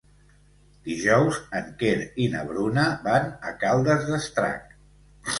Dijous 0.85 1.35
en 1.59 1.67
Quer 1.81 1.91
i 2.23 2.25
na 2.35 2.41
Bruna 2.51 2.85
van 3.03 3.27
a 3.49 3.53
Caldes 3.65 4.07
d'Estrac. 4.07 4.73